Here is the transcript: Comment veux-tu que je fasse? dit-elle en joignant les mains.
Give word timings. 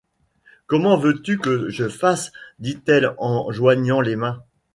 Comment 0.65 0.97
veux-tu 0.97 1.37
que 1.37 1.69
je 1.69 1.87
fasse? 1.87 2.31
dit-elle 2.57 3.13
en 3.19 3.51
joignant 3.51 4.01
les 4.01 4.15
mains. 4.15 4.43